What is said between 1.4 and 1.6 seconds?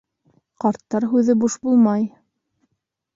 буш